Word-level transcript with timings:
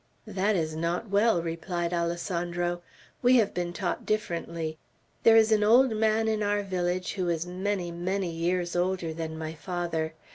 "That 0.25 0.55
is 0.55 0.75
not 0.75 1.09
well," 1.11 1.43
replied 1.43 1.93
Alessandro. 1.93 2.81
"We 3.21 3.35
have 3.35 3.53
been 3.53 3.71
taught 3.71 4.03
differently. 4.03 4.79
There 5.21 5.37
is 5.37 5.51
an 5.51 5.63
old 5.63 5.91
man 5.95 6.27
in 6.27 6.41
our 6.41 6.63
village 6.63 7.13
who 7.13 7.29
is 7.29 7.45
many, 7.45 7.91
many 7.91 8.31
years 8.31 8.75
older 8.75 9.13
than 9.13 9.37
my 9.37 9.53
father. 9.53 10.15